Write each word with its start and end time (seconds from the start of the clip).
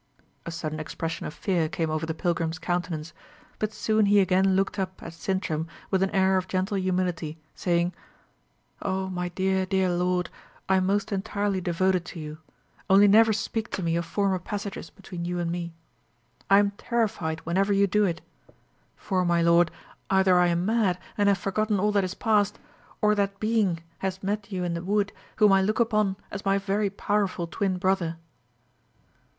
A 0.47 0.51
sudden 0.51 0.79
expression 0.79 1.27
of 1.27 1.33
fear 1.35 1.69
came 1.69 1.91
over 1.91 2.07
the 2.07 2.15
pilgrim's 2.15 2.57
countenance; 2.57 3.13
but 3.59 3.71
soon 3.71 4.07
he 4.07 4.19
again 4.19 4.55
looked 4.55 4.79
up 4.79 4.99
at 5.03 5.13
Sintram 5.13 5.67
with 5.91 6.01
an 6.01 6.09
air 6.09 6.37
of 6.37 6.47
gentle 6.47 6.75
humility, 6.75 7.37
saying, 7.53 7.93
"O 8.81 9.11
my 9.11 9.29
dear, 9.29 9.63
dear 9.63 9.91
lord, 9.91 10.31
I 10.67 10.77
am 10.77 10.87
most 10.87 11.11
entirely 11.11 11.61
devoted 11.61 12.03
to 12.05 12.19
you 12.19 12.39
only 12.89 13.07
never 13.07 13.31
speak 13.31 13.69
to 13.73 13.83
me 13.83 13.95
of 13.95 14.03
former 14.03 14.39
passages 14.39 14.89
between 14.89 15.23
you 15.23 15.37
and 15.37 15.51
me. 15.51 15.71
I 16.49 16.57
am 16.57 16.71
terrified 16.79 17.39
whenever 17.41 17.71
you 17.71 17.85
do 17.85 18.03
it. 18.03 18.21
For, 18.95 19.23
my 19.23 19.43
lord, 19.43 19.69
either 20.09 20.39
I 20.39 20.47
am 20.47 20.65
mad 20.65 20.97
and 21.15 21.29
have 21.29 21.37
forgotten 21.37 21.79
all 21.79 21.91
that 21.91 22.03
is 22.03 22.15
past, 22.15 22.57
or 23.03 23.13
that 23.13 23.39
Being 23.39 23.83
has 23.99 24.23
met 24.23 24.51
you 24.51 24.63
in 24.63 24.73
the 24.73 24.83
wood, 24.83 25.13
whom 25.35 25.53
I 25.53 25.61
look 25.61 25.79
upon 25.79 26.15
as 26.31 26.43
my 26.43 26.57
very 26.57 26.89
powerful 26.89 27.45
twin 27.45 27.77
brother." 27.77 28.17